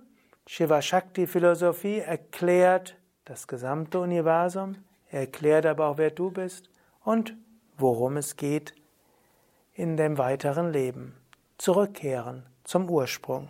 Shiva 0.46 0.82
Shakti 0.82 1.26
Philosophie 1.26 2.00
erklärt 2.00 2.98
das 3.24 3.48
gesamte 3.48 4.02
Universum, 4.02 4.76
erklärt 5.10 5.66
aber 5.66 5.88
auch, 5.88 5.98
wer 5.98 6.12
du 6.12 6.32
bist 6.32 6.70
und 7.06 7.34
worum 7.78 8.18
es 8.18 8.36
geht 8.36 8.76
in 9.82 9.98
dem 9.98 10.20
weiteren 10.20 10.72
Leben. 10.72 11.16
Zurückkehren 11.58 12.46
zum 12.64 12.88
Ursprung. 12.88 13.50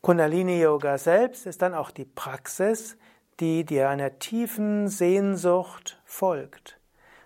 Kundalini 0.00 0.60
Yoga 0.60 0.98
selbst 0.98 1.46
ist 1.46 1.62
dann 1.62 1.74
auch 1.74 1.92
die 1.92 2.04
Praxis, 2.04 2.96
die 3.38 3.64
dir 3.64 3.88
einer 3.88 4.18
tiefen 4.18 4.88
Sehnsucht 4.88 6.00
folgt. 6.04 6.80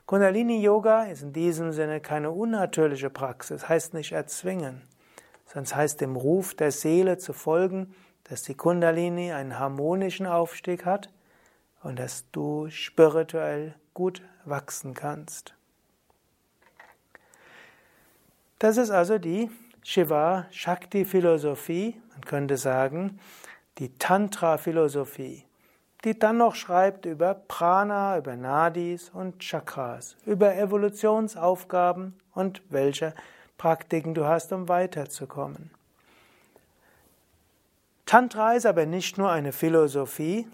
Kundalini 0.05 0.61
Yoga 0.61 1.05
ist 1.05 1.23
in 1.23 1.33
diesem 1.33 1.73
Sinne 1.73 2.03
keine 2.03 2.33
unnatürliche 2.33 3.09
Praxis, 3.09 3.67
heißt 3.67 3.95
nicht 3.95 4.13
erzwingen, 4.13 4.83
sonst 5.47 5.75
heißt 5.75 6.03
dem 6.03 6.15
Ruf 6.15 6.55
der 6.55 6.71
Seele 6.71 7.17
zu 7.17 7.33
folgen, 7.33 7.95
dass 8.25 8.43
die 8.43 8.55
Kundalini 8.55 9.33
einen 9.33 9.59
harmonischen 9.59 10.27
Aufstieg 10.27 10.85
hat 10.85 11.09
und 11.83 11.99
dass 11.99 12.31
du 12.31 12.69
spirituell 12.69 13.75
gut 13.95 14.21
wachsen 14.45 14.93
kannst. 14.93 15.55
Das 18.63 18.77
ist 18.77 18.93
also 18.93 19.19
die 19.19 19.51
Shiva 19.83 20.47
Shakti 20.53 21.05
Philosophie, 21.05 22.01
man 22.13 22.21
könnte 22.21 22.57
sagen, 22.57 23.19
die 23.79 23.99
Tantra 23.99 24.57
Philosophie, 24.57 25.45
die 26.05 26.17
dann 26.17 26.37
noch 26.37 26.55
schreibt 26.55 27.05
über 27.05 27.35
Prana, 27.35 28.17
über 28.17 28.37
Nadis 28.37 29.11
und 29.11 29.41
Chakras, 29.41 30.17
über 30.27 30.55
Evolutionsaufgaben 30.55 32.15
und 32.35 32.63
welche 32.69 33.15
Praktiken 33.59 34.15
du 34.15 34.27
hast, 34.27 34.53
um 34.53 34.69
weiterzukommen. 34.69 35.73
Tantra 38.07 38.53
ist 38.53 38.67
aber 38.67 38.87
nicht 38.87 39.19
nur 39.19 39.33
eine 39.33 39.51
Philosophie, 39.51 40.47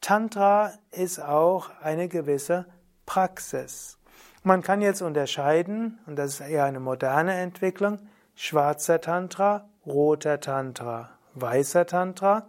Tantra 0.00 0.72
ist 0.90 1.20
auch 1.20 1.70
eine 1.80 2.08
gewisse 2.08 2.66
Praxis. 3.06 3.96
Man 4.46 4.60
kann 4.60 4.82
jetzt 4.82 5.00
unterscheiden, 5.00 5.98
und 6.04 6.16
das 6.16 6.34
ist 6.34 6.40
eher 6.40 6.66
eine 6.66 6.78
moderne 6.78 7.32
Entwicklung, 7.32 7.98
schwarzer 8.34 9.00
Tantra, 9.00 9.70
roter 9.86 10.38
Tantra, 10.38 11.08
weißer 11.32 11.86
Tantra. 11.86 12.46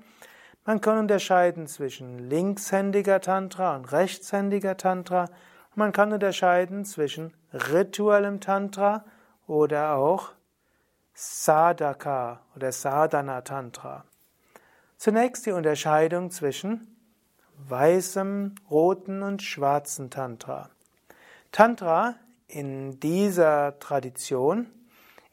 Man 0.66 0.82
kann 0.82 0.98
unterscheiden 0.98 1.68
zwischen 1.68 2.20
linkshändiger 2.30 3.22
Tantra 3.22 3.78
und 3.78 3.94
rechtshändiger 3.94 4.76
Tantra. 4.76 5.30
Man 5.74 5.94
kann 5.94 6.12
unterscheiden 6.12 6.84
zwischen 6.84 7.34
rituellem 7.54 8.42
Tantra 8.42 9.06
oder 9.48 9.96
auch 9.96 10.34
Sadhaka 11.14 12.42
oder 12.58 12.74
Sadhana 12.74 13.40
Tantra. 13.40 14.04
Zunächst 14.98 15.46
die 15.46 15.54
Unterscheidung 15.54 16.30
zwischen 16.30 16.98
weißem, 17.70 18.56
roten 18.70 19.24
und 19.24 19.42
schwarzen 19.42 20.10
Tantra. 20.10 20.72
Tantra 21.56 22.16
in 22.50 23.00
dieser 23.00 23.80
Tradition 23.80 24.68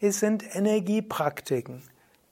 sind 0.00 0.54
Energiepraktiken, 0.54 1.82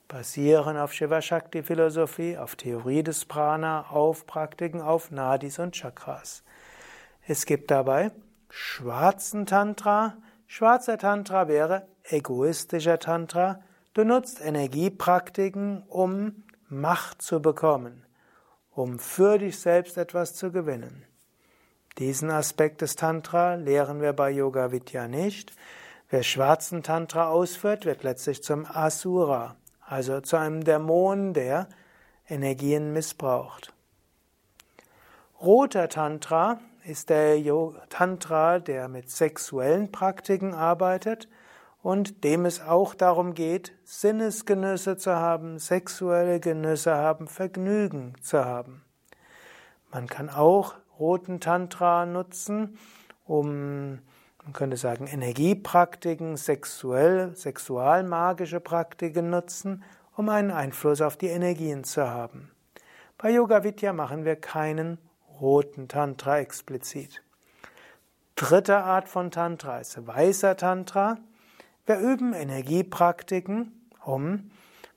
basieren 0.06 0.76
auf 0.76 0.92
Shiva 0.92 1.20
Shakti 1.20 1.64
Philosophie, 1.64 2.38
auf 2.38 2.54
Theorie 2.54 3.02
des 3.02 3.24
Prana, 3.24 3.90
auf 3.90 4.26
Praktiken, 4.26 4.80
auf 4.80 5.10
Nadis 5.10 5.58
und 5.58 5.74
Chakras. 5.74 6.44
Es 7.26 7.46
gibt 7.46 7.72
dabei 7.72 8.12
schwarzen 8.48 9.44
Tantra. 9.44 10.18
Schwarzer 10.46 10.96
Tantra 10.96 11.48
wäre 11.48 11.88
egoistischer 12.04 13.00
Tantra. 13.00 13.60
Du 13.92 14.04
nutzt 14.04 14.40
Energiepraktiken, 14.40 15.82
um 15.88 16.44
Macht 16.68 17.22
zu 17.22 17.42
bekommen, 17.42 18.06
um 18.70 19.00
für 19.00 19.38
dich 19.38 19.58
selbst 19.58 19.98
etwas 19.98 20.36
zu 20.36 20.52
gewinnen. 20.52 21.09
Diesen 21.98 22.30
Aspekt 22.30 22.80
des 22.80 22.96
Tantra 22.96 23.54
lehren 23.54 24.00
wir 24.00 24.12
bei 24.12 24.30
Yoga 24.30 24.72
Vidya 24.72 25.08
nicht. 25.08 25.52
Wer 26.08 26.22
schwarzen 26.22 26.82
Tantra 26.82 27.28
ausführt, 27.28 27.84
wird 27.84 28.02
letztlich 28.02 28.42
zum 28.42 28.66
Asura, 28.66 29.56
also 29.86 30.20
zu 30.20 30.36
einem 30.36 30.64
Dämon, 30.64 31.34
der 31.34 31.68
Energien 32.28 32.92
missbraucht. 32.92 33.72
Roter 35.40 35.88
Tantra 35.88 36.60
ist 36.84 37.10
der 37.10 37.38
Tantra, 37.88 38.58
der 38.58 38.88
mit 38.88 39.10
sexuellen 39.10 39.92
Praktiken 39.92 40.54
arbeitet 40.54 41.28
und 41.82 42.24
dem 42.24 42.44
es 42.44 42.60
auch 42.60 42.94
darum 42.94 43.34
geht, 43.34 43.72
Sinnesgenüsse 43.84 44.96
zu 44.96 45.16
haben, 45.16 45.58
sexuelle 45.58 46.40
Genüsse 46.40 46.94
haben, 46.94 47.26
Vergnügen 47.26 48.14
zu 48.22 48.44
haben. 48.44 48.84
Man 49.90 50.06
kann 50.06 50.28
auch 50.30 50.74
roten 51.00 51.40
Tantra 51.40 52.06
nutzen, 52.06 52.78
um, 53.26 53.98
man 54.44 54.52
könnte 54.52 54.76
sagen, 54.76 55.06
Energiepraktiken, 55.06 56.36
sexuell, 56.36 57.34
sexualmagische 57.34 58.60
Praktiken 58.60 59.30
nutzen, 59.30 59.82
um 60.16 60.28
einen 60.28 60.50
Einfluss 60.50 61.00
auf 61.00 61.16
die 61.16 61.28
Energien 61.28 61.84
zu 61.84 62.08
haben. 62.08 62.50
Bei 63.18 63.30
Yoga 63.30 63.64
Vidya 63.64 63.92
machen 63.92 64.24
wir 64.24 64.36
keinen 64.36 64.98
roten 65.40 65.88
Tantra 65.88 66.38
explizit. 66.38 67.22
Dritte 68.36 68.78
Art 68.78 69.08
von 69.08 69.30
Tantra 69.30 69.78
ist 69.78 70.06
weißer 70.06 70.56
Tantra. 70.56 71.18
Wir 71.86 71.98
üben 71.98 72.32
Energiepraktiken, 72.32 73.88
um 74.04 74.50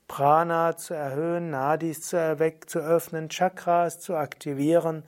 Prana 0.08 0.76
zu 0.76 0.94
erhöhen, 0.94 1.50
Nadis 1.50 2.02
zu 2.02 2.16
erwecken, 2.16 2.68
zu 2.68 2.78
öffnen, 2.78 3.28
Chakras 3.28 3.98
zu 3.98 4.14
aktivieren, 4.14 5.02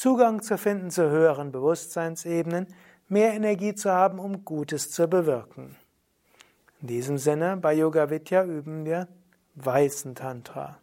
Zugang 0.00 0.40
zu 0.40 0.56
finden 0.56 0.90
zu 0.90 1.10
höheren 1.10 1.52
Bewusstseinsebenen, 1.52 2.68
mehr 3.08 3.34
Energie 3.34 3.74
zu 3.74 3.90
haben, 3.90 4.18
um 4.18 4.46
Gutes 4.46 4.90
zu 4.90 5.06
bewirken. 5.08 5.76
In 6.80 6.86
diesem 6.86 7.18
Sinne, 7.18 7.58
bei 7.58 7.74
Yoga 7.74 8.08
Vidya 8.08 8.42
üben 8.44 8.86
wir 8.86 9.08
weißen 9.56 10.14
Tantra. 10.14 10.78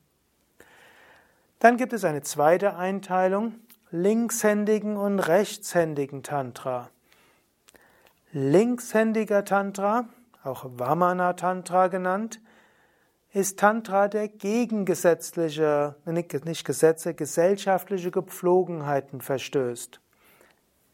Dann 1.58 1.78
gibt 1.78 1.94
es 1.94 2.06
eine 2.06 2.22
zweite 2.22 2.76
Einteilung, 2.76 3.56
linkshändigen 3.90 4.98
und 4.98 5.18
rechtshändigen 5.18 6.22
Tantra. 6.22 6.92
Linkshändiger 8.34 9.44
Tantra 9.46 10.08
auch 10.44 10.66
Vamana 10.78 11.34
Tantra 11.34 11.88
genannt, 11.88 12.40
ist 13.38 13.60
Tantra, 13.60 14.08
der 14.08 14.30
gegengesetzliche, 14.30 15.96
nicht 16.06 16.66
Gesetze, 16.66 17.14
gesellschaftliche 17.14 18.10
Gepflogenheiten 18.10 19.22
verstößt. 19.22 20.02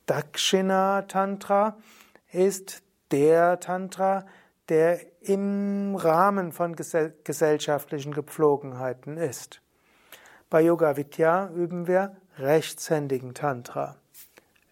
Dakshina 0.07 1.03
Tantra 1.03 1.77
ist 2.33 2.83
der 3.11 3.61
Tantra, 3.61 4.25
der 4.67 4.99
im 5.21 5.95
Rahmen 5.95 6.51
von 6.51 6.75
gesellschaftlichen 6.75 8.11
Gepflogenheiten 8.11 9.15
ist. 9.15 9.61
Bei 10.49 10.59
Yoga 10.59 10.97
Vidya 10.97 11.49
üben 11.49 11.87
wir 11.87 12.17
rechtshändigen 12.37 13.33
Tantra. 13.33 13.95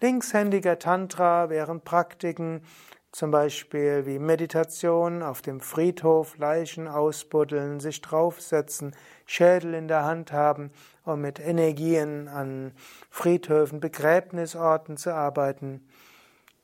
Linkshändiger 0.02 0.78
Tantra 0.78 1.50
wären 1.50 1.80
Praktiken, 1.80 2.64
zum 3.12 3.32
Beispiel 3.32 4.06
wie 4.06 4.20
Meditation 4.20 5.22
auf 5.22 5.42
dem 5.42 5.60
Friedhof, 5.60 6.38
Leichen 6.38 6.88
ausbuddeln, 6.88 7.80
sich 7.80 8.02
draufsetzen, 8.02 8.96
Schädel 9.26 9.74
in 9.74 9.88
der 9.88 10.06
Hand 10.06 10.32
haben, 10.32 10.72
um 11.04 11.20
mit 11.22 11.40
Energien 11.40 12.30
an 12.30 12.72
Friedhöfen, 13.10 13.82
Begräbnisorten 13.82 14.96
zu 14.96 15.14
arbeiten. 15.14 15.86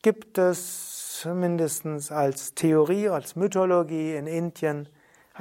Gibt 0.01 0.37
es 0.37 1.27
mindestens 1.33 2.11
als 2.11 2.53
Theorie, 2.53 3.09
als 3.09 3.35
Mythologie 3.35 4.15
in 4.15 4.27
Indien. 4.27 4.87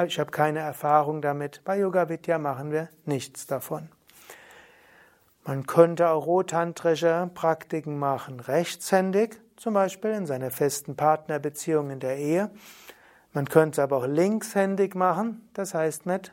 Ich 0.07 0.19
habe 0.19 0.31
keine 0.31 0.61
Erfahrung 0.61 1.23
damit. 1.23 1.63
Bei 1.65 1.79
Yoga 1.79 2.09
Vidya 2.09 2.39
machen 2.39 2.73
wir 2.73 2.89
nichts 3.05 3.47
davon. 3.47 3.89
Man 5.45 5.67
könnte 5.67 6.09
auch 6.09 6.27
rotantrische 6.27 7.31
Praktiken 7.33 7.99
machen, 7.99 8.41
rechtshändig 8.41 9.41
zum 9.57 9.75
Beispiel 9.75 10.11
in 10.11 10.27
seiner 10.27 10.51
festen 10.51 10.97
Partnerbeziehung 10.97 11.91
in 11.91 12.01
der 12.01 12.17
Ehe. 12.19 12.51
Man 13.33 13.49
könnte 13.49 13.81
es 13.81 13.85
aber 13.85 13.99
auch 13.99 14.07
linkshändig 14.07 14.95
machen, 14.95 15.49
das 15.53 15.75
heißt 15.75 16.07
mit, 16.07 16.33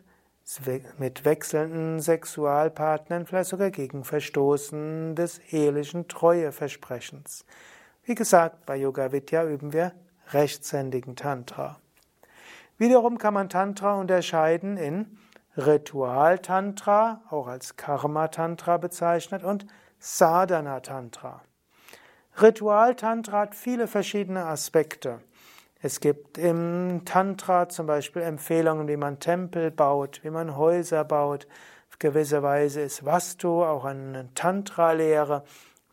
mit 0.97 1.25
wechselnden 1.25 1.99
Sexualpartnern, 1.99 3.25
vielleicht 3.25 3.49
sogar 3.49 3.71
gegen 3.71 4.03
Verstoßen 4.03 5.15
des 5.15 5.39
ehelichen 5.51 6.07
Treueversprechens. 6.07 7.45
Wie 8.03 8.15
gesagt, 8.15 8.65
bei 8.65 8.75
Yoga 8.75 9.11
Vidya 9.11 9.45
üben 9.45 9.73
wir 9.73 9.93
rechtshändigen 10.31 11.15
Tantra. 11.15 11.79
Wiederum 12.77 13.17
kann 13.17 13.33
man 13.33 13.49
Tantra 13.49 13.99
unterscheiden 13.99 14.77
in 14.77 15.17
Ritual-Tantra, 15.55 17.21
auch 17.29 17.47
als 17.47 17.77
Karma-Tantra 17.77 18.77
bezeichnet, 18.77 19.43
und 19.43 19.65
Sadhana-Tantra. 19.99 21.41
Ritual-Tantra 22.41 23.39
hat 23.39 23.55
viele 23.55 23.87
verschiedene 23.87 24.45
Aspekte. 24.45 25.19
Es 25.81 25.99
gibt 25.99 26.37
im 26.37 27.01
Tantra 27.05 27.69
zum 27.69 27.85
Beispiel 27.85 28.23
Empfehlungen, 28.23 28.87
wie 28.87 28.97
man 28.97 29.19
Tempel 29.19 29.69
baut, 29.69 30.21
wie 30.23 30.31
man 30.31 30.57
Häuser 30.57 31.03
baut. 31.03 31.45
Auf 31.91 31.99
gewisse 31.99 32.41
Weise 32.41 32.81
ist 32.81 33.05
Vastu 33.05 33.63
auch 33.63 33.85
eine 33.85 34.29
Tantra-Lehre, 34.33 35.43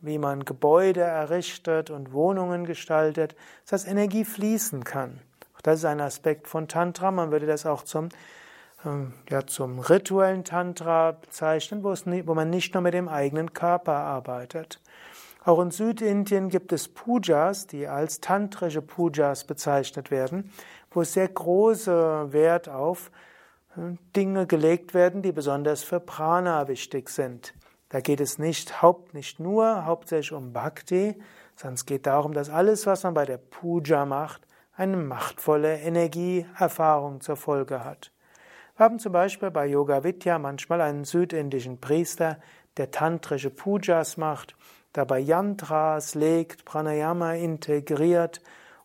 wie 0.00 0.16
man 0.16 0.46
Gebäude 0.46 1.02
errichtet 1.02 1.90
und 1.90 2.12
Wohnungen 2.12 2.64
gestaltet, 2.64 3.36
dass 3.68 3.86
Energie 3.86 4.24
fließen 4.24 4.84
kann. 4.84 5.20
Auch 5.56 5.60
das 5.60 5.80
ist 5.80 5.84
ein 5.84 6.00
Aspekt 6.00 6.48
von 6.48 6.68
Tantra. 6.68 7.10
Man 7.10 7.32
würde 7.32 7.46
das 7.46 7.66
auch 7.66 7.82
zum, 7.82 8.08
ähm, 8.86 9.12
ja, 9.28 9.46
zum 9.46 9.78
rituellen 9.78 10.44
Tantra 10.44 11.12
bezeichnen, 11.12 11.84
wo, 11.84 11.90
es, 11.90 12.06
wo 12.06 12.34
man 12.34 12.48
nicht 12.48 12.72
nur 12.72 12.82
mit 12.82 12.94
dem 12.94 13.08
eigenen 13.08 13.52
Körper 13.52 13.92
arbeitet. 13.92 14.80
Auch 15.42 15.60
in 15.60 15.70
Südindien 15.70 16.50
gibt 16.50 16.72
es 16.72 16.88
Pujas, 16.88 17.66
die 17.66 17.86
als 17.86 18.20
tantrische 18.20 18.82
Pujas 18.82 19.44
bezeichnet 19.44 20.10
werden, 20.10 20.52
wo 20.90 21.02
sehr 21.02 21.28
große 21.28 22.32
Wert 22.32 22.68
auf 22.68 23.10
äh, 23.76 23.96
Dinge 24.14 24.46
gelegt 24.46 24.92
werden, 24.92 25.22
die 25.22 25.32
besonders 25.32 25.82
für 25.82 25.98
Prana 26.00 26.68
wichtig 26.68 27.08
sind. 27.08 27.54
Da 27.88 28.00
geht 28.00 28.20
es 28.20 28.38
nicht, 28.38 28.82
haupt, 28.82 29.14
nicht 29.14 29.40
nur 29.40 29.86
hauptsächlich 29.86 30.32
um 30.32 30.52
Bhakti, 30.52 31.16
sondern 31.56 31.74
es 31.74 31.86
geht 31.86 32.06
darum, 32.06 32.34
dass 32.34 32.50
alles, 32.50 32.86
was 32.86 33.02
man 33.02 33.14
bei 33.14 33.24
der 33.24 33.38
Puja 33.38 34.04
macht, 34.04 34.46
eine 34.76 34.96
machtvolle 34.96 35.78
Energieerfahrung 35.80 37.20
zur 37.20 37.36
Folge 37.36 37.84
hat. 37.84 38.12
Wir 38.76 38.84
haben 38.84 38.98
zum 38.98 39.12
Beispiel 39.12 39.50
bei 39.50 39.66
Yoga 39.66 40.04
Vidya 40.04 40.38
manchmal 40.38 40.80
einen 40.80 41.04
südindischen 41.04 41.80
Priester, 41.80 42.38
der 42.76 42.90
tantrische 42.90 43.50
Pujas 43.50 44.16
macht, 44.16 44.54
dabei 44.92 45.20
Yantras 45.20 46.14
legt, 46.14 46.64
Pranayama 46.64 47.34
integriert 47.34 48.40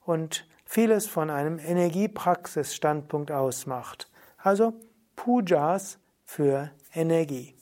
und 0.05 0.47
vieles 0.65 1.07
von 1.07 1.29
einem 1.29 1.59
Energiepraxisstandpunkt 1.59 3.31
ausmacht. 3.31 4.09
Also 4.37 4.73
Pujas 5.15 5.99
für 6.23 6.71
Energie. 6.93 7.55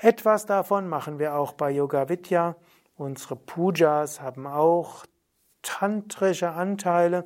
Etwas 0.00 0.46
davon 0.46 0.88
machen 0.88 1.18
wir 1.18 1.34
auch 1.34 1.52
bei 1.52 1.70
Yoga 1.70 2.08
Vidya. 2.08 2.56
Unsere 2.96 3.36
Pujas 3.36 4.20
haben 4.20 4.46
auch 4.46 5.06
tantrische 5.62 6.50
Anteile, 6.50 7.24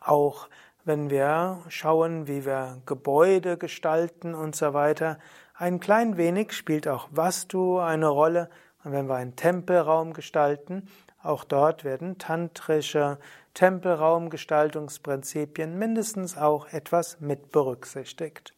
auch 0.00 0.48
wenn 0.84 1.10
wir 1.10 1.60
schauen, 1.68 2.26
wie 2.26 2.44
wir 2.44 2.82
Gebäude 2.86 3.56
gestalten 3.56 4.34
und 4.34 4.56
so 4.56 4.74
weiter. 4.74 5.18
Ein 5.54 5.80
klein 5.80 6.16
wenig 6.16 6.52
spielt 6.52 6.88
auch 6.88 7.08
Vastu 7.10 7.78
eine 7.78 8.08
Rolle. 8.08 8.50
Und 8.84 8.92
wenn 8.92 9.06
wir 9.06 9.16
einen 9.16 9.36
Tempelraum 9.36 10.12
gestalten, 10.12 10.88
auch 11.22 11.44
dort 11.44 11.84
werden 11.84 12.18
tantrische 12.18 13.18
Tempelraumgestaltungsprinzipien 13.54 15.78
mindestens 15.78 16.36
auch 16.36 16.66
etwas 16.72 17.20
mit 17.20 17.52
berücksichtigt. 17.52 18.54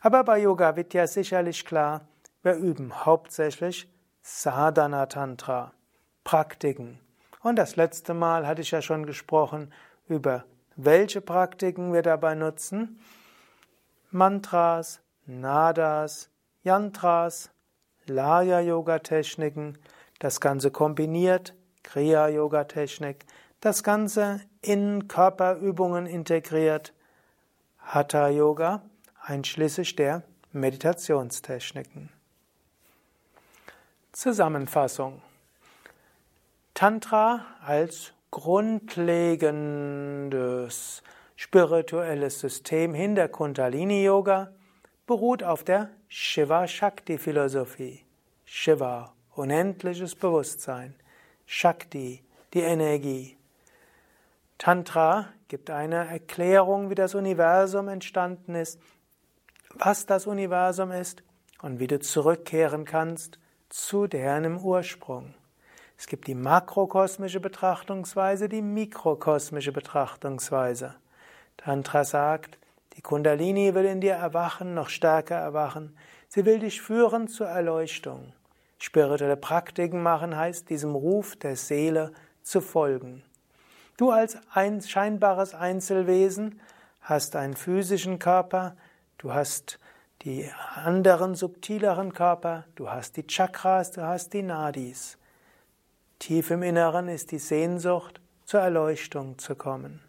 Aber 0.00 0.24
bei 0.24 0.38
Yoga 0.38 0.76
Vidya 0.76 1.06
sicherlich 1.06 1.64
klar, 1.64 2.02
wir 2.42 2.54
üben 2.54 3.04
hauptsächlich 3.04 3.88
Sadhana 4.22 5.06
Tantra, 5.06 5.72
Praktiken. 6.24 6.98
Und 7.42 7.56
das 7.56 7.76
letzte 7.76 8.14
Mal 8.14 8.46
hatte 8.46 8.62
ich 8.62 8.70
ja 8.70 8.82
schon 8.82 9.06
gesprochen 9.06 9.72
über 10.08 10.44
welche 10.76 11.20
Praktiken 11.20 11.92
wir 11.92 12.02
dabei 12.02 12.34
nutzen. 12.34 13.00
Mantras, 14.10 15.00
Nadas, 15.26 16.30
Yantras, 16.62 17.50
Laya-Yoga-Techniken, 18.08 19.78
das 20.18 20.40
Ganze 20.40 20.70
kombiniert, 20.70 21.54
Kriya-Yoga-Technik, 21.82 23.26
das 23.60 23.82
Ganze 23.82 24.40
in 24.62 25.08
Körperübungen 25.08 26.06
integriert, 26.06 26.94
Hatha-Yoga, 27.80 28.82
einschließlich 29.24 29.96
der 29.96 30.22
Meditationstechniken. 30.52 32.10
Zusammenfassung. 34.12 35.20
Tantra 36.74 37.44
als 37.64 38.12
grundlegendes 38.30 41.02
spirituelles 41.36 42.40
System 42.40 42.92
hinter 42.94 43.28
Kundalini 43.28 44.04
Yoga 44.04 44.52
beruht 45.08 45.42
auf 45.42 45.64
der 45.64 45.88
Shiva 46.06 46.68
Shakti 46.68 47.16
Philosophie. 47.16 48.04
Shiva, 48.44 49.14
unendliches 49.34 50.14
Bewusstsein. 50.14 50.94
Shakti, 51.46 52.22
die 52.52 52.60
Energie. 52.60 53.38
Tantra 54.58 55.28
gibt 55.48 55.70
eine 55.70 56.06
Erklärung, 56.08 56.90
wie 56.90 56.94
das 56.94 57.14
Universum 57.14 57.88
entstanden 57.88 58.54
ist, 58.54 58.78
was 59.74 60.04
das 60.04 60.26
Universum 60.26 60.92
ist 60.92 61.22
und 61.62 61.80
wie 61.80 61.86
du 61.86 61.98
zurückkehren 62.00 62.84
kannst 62.84 63.38
zu 63.70 64.08
deinem 64.08 64.58
Ursprung. 64.58 65.32
Es 65.96 66.06
gibt 66.06 66.26
die 66.26 66.34
makrokosmische 66.34 67.40
Betrachtungsweise, 67.40 68.50
die 68.50 68.62
mikrokosmische 68.62 69.72
Betrachtungsweise. 69.72 70.96
Tantra 71.56 72.04
sagt, 72.04 72.58
die 72.98 73.02
Kundalini 73.02 73.76
will 73.76 73.84
in 73.84 74.00
dir 74.00 74.14
erwachen, 74.14 74.74
noch 74.74 74.88
stärker 74.88 75.36
erwachen. 75.36 75.96
Sie 76.26 76.44
will 76.44 76.58
dich 76.58 76.82
führen 76.82 77.28
zur 77.28 77.46
Erleuchtung. 77.46 78.32
Spirituelle 78.80 79.36
Praktiken 79.36 80.02
machen 80.02 80.36
heißt, 80.36 80.68
diesem 80.68 80.96
Ruf 80.96 81.36
der 81.36 81.54
Seele 81.54 82.12
zu 82.42 82.60
folgen. 82.60 83.22
Du 83.98 84.10
als 84.10 84.36
ein 84.52 84.82
scheinbares 84.82 85.54
Einzelwesen 85.54 86.60
hast 87.00 87.36
einen 87.36 87.54
physischen 87.54 88.18
Körper, 88.18 88.76
du 89.18 89.32
hast 89.32 89.78
die 90.22 90.50
anderen 90.74 91.36
subtileren 91.36 92.12
Körper, 92.12 92.64
du 92.74 92.90
hast 92.90 93.16
die 93.16 93.28
Chakras, 93.28 93.92
du 93.92 94.02
hast 94.02 94.32
die 94.32 94.42
Nadis. 94.42 95.18
Tief 96.18 96.50
im 96.50 96.64
Inneren 96.64 97.06
ist 97.06 97.30
die 97.30 97.38
Sehnsucht, 97.38 98.20
zur 98.44 98.58
Erleuchtung 98.58 99.38
zu 99.38 99.54
kommen. 99.54 100.00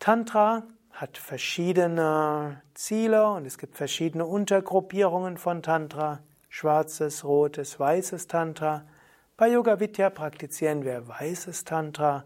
Tantra 0.00 0.64
hat 1.00 1.16
verschiedene 1.16 2.60
Ziele 2.74 3.26
und 3.30 3.46
es 3.46 3.56
gibt 3.56 3.78
verschiedene 3.78 4.26
Untergruppierungen 4.26 5.38
von 5.38 5.62
Tantra. 5.62 6.20
Schwarzes, 6.50 7.24
rotes, 7.24 7.80
weißes 7.80 8.26
Tantra. 8.26 8.84
Bei 9.38 9.48
Yoga 9.48 9.80
Vidya 9.80 10.10
praktizieren 10.10 10.84
wir 10.84 11.08
weißes 11.08 11.64
Tantra, 11.64 12.24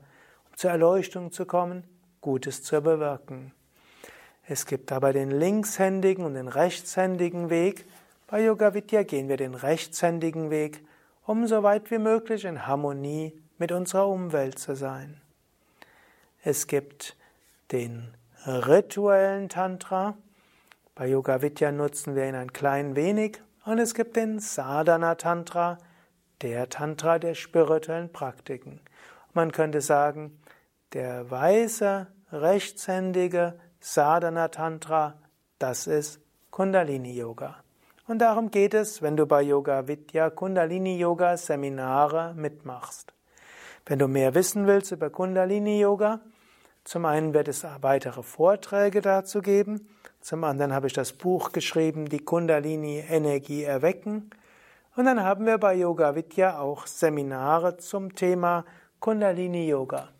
um 0.50 0.56
zur 0.56 0.72
Erleuchtung 0.72 1.30
zu 1.30 1.46
kommen, 1.46 1.84
Gutes 2.20 2.64
zu 2.64 2.80
bewirken. 2.80 3.52
Es 4.48 4.66
gibt 4.66 4.90
aber 4.90 5.12
den 5.12 5.30
linkshändigen 5.30 6.24
und 6.24 6.34
den 6.34 6.48
rechtshändigen 6.48 7.50
Weg. 7.50 7.84
Bei 8.26 8.42
Yoga 8.42 8.74
Vidya 8.74 9.04
gehen 9.04 9.28
wir 9.28 9.36
den 9.36 9.54
rechtshändigen 9.54 10.50
Weg, 10.50 10.84
um 11.26 11.46
so 11.46 11.62
weit 11.62 11.92
wie 11.92 11.98
möglich 11.98 12.44
in 12.44 12.66
Harmonie 12.66 13.40
mit 13.56 13.70
unserer 13.70 14.08
Umwelt 14.08 14.58
zu 14.58 14.74
sein. 14.74 15.20
Es 16.42 16.66
gibt 16.66 17.16
den 17.70 18.14
rituellen 18.46 19.48
Tantra. 19.48 20.16
Bei 20.94 21.06
Yoga 21.06 21.42
Vidya 21.42 21.72
nutzen 21.72 22.14
wir 22.14 22.28
ihn 22.28 22.34
ein 22.34 22.52
klein 22.52 22.94
wenig. 22.96 23.42
Und 23.64 23.78
es 23.78 23.94
gibt 23.94 24.16
den 24.16 24.38
Sadhana 24.38 25.14
Tantra, 25.14 25.78
der 26.42 26.68
Tantra 26.68 27.18
der 27.18 27.34
spirituellen 27.34 28.12
Praktiken. 28.12 28.80
Man 29.32 29.52
könnte 29.52 29.80
sagen, 29.80 30.38
der 30.92 31.30
weiße, 31.30 32.06
rechtshändige 32.30 33.58
Sadhana 33.80 34.48
Tantra, 34.48 35.14
das 35.58 35.86
ist 35.86 36.20
Kundalini 36.50 37.14
Yoga. 37.14 37.56
Und 38.06 38.18
darum 38.18 38.50
geht 38.50 38.74
es, 38.74 39.00
wenn 39.00 39.16
du 39.16 39.26
bei 39.26 39.40
Yoga 39.40 39.88
Vidya 39.88 40.28
Kundalini 40.28 40.98
Yoga 40.98 41.38
Seminare 41.38 42.34
mitmachst. 42.36 43.14
Wenn 43.86 43.98
du 43.98 44.08
mehr 44.08 44.34
wissen 44.34 44.66
willst 44.66 44.92
über 44.92 45.08
Kundalini 45.08 45.80
Yoga, 45.80 46.20
zum 46.84 47.04
einen 47.04 47.34
wird 47.34 47.48
es 47.48 47.66
weitere 47.80 48.22
Vorträge 48.22 49.00
dazu 49.00 49.40
geben, 49.40 49.88
zum 50.20 50.44
anderen 50.44 50.72
habe 50.72 50.86
ich 50.86 50.92
das 50.92 51.12
Buch 51.12 51.52
geschrieben, 51.52 52.08
die 52.08 52.20
Kundalini 52.20 53.04
Energie 53.08 53.64
erwecken, 53.64 54.30
und 54.96 55.06
dann 55.06 55.24
haben 55.24 55.44
wir 55.44 55.58
bei 55.58 55.74
Yoga 55.74 56.14
Vidya 56.14 56.60
auch 56.60 56.86
Seminare 56.86 57.78
zum 57.78 58.14
Thema 58.14 58.64
Kundalini 59.00 59.66
Yoga. 59.66 60.10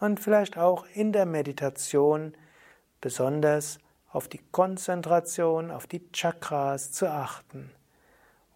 und 0.00 0.20
vielleicht 0.20 0.56
auch 0.56 0.86
in 0.94 1.12
der 1.12 1.26
Meditation 1.26 2.32
besonders 3.02 3.78
auf 4.10 4.26
die 4.26 4.40
Konzentration, 4.52 5.70
auf 5.70 5.86
die 5.86 6.10
Chakras 6.10 6.92
zu 6.92 7.10
achten. 7.10 7.70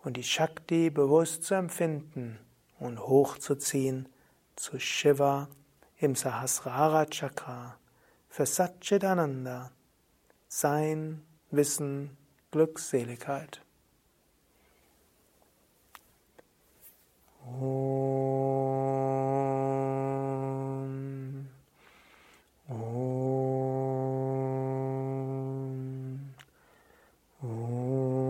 und 0.03 0.17
die 0.17 0.23
Shakti 0.23 0.89
bewusst 0.89 1.43
zu 1.43 1.55
empfinden 1.55 2.39
und 2.79 3.01
hochzuziehen 3.01 4.09
zu 4.55 4.79
Shiva 4.79 5.49
im 5.99 6.15
Sahasrara 6.15 7.05
Chakra 7.07 7.77
für 8.29 8.47
Satchitananda, 8.47 9.73
Sein, 10.49 11.23
Wissen, 11.51 12.17
Glückseligkeit. 12.53 13.61
Om. 17.45 17.67
Om. 22.69 22.77
Om. 27.43 28.27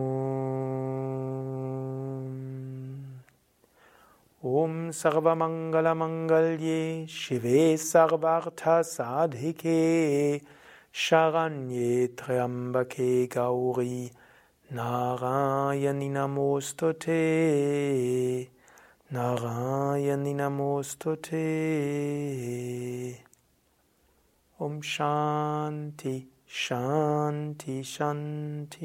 Om 4.43 4.93
Sarvamangalamangalye 4.93 7.07
Shive 7.09 7.77
Sarvartha 7.79 8.85
Sadhike 8.85 10.41
Sharanye 10.97 12.09
Triambake 12.17 13.29
Gauri 13.29 14.11
Narayani 14.73 16.09
Namostute 16.11 17.13
Narayani 19.13 20.35
Namostute 20.35 21.37
Om 24.59 24.81
Shanti 24.81 26.25
Shanti 26.49 27.83
Shanti. 27.85 28.83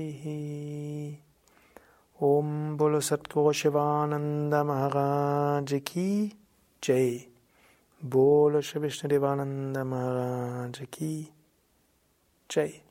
Om 2.19 2.75
Bolo 2.75 2.99
Satguru 2.99 3.53
Shivananda 3.53 4.65
Maharaj 4.65 5.81
Ki 5.85 6.35
Jai. 6.81 7.25
Bolo 8.03 8.59
Shri 8.59 8.81
Vishnu 8.81 9.07
Devananda 9.09 9.85
Jai 12.51 12.83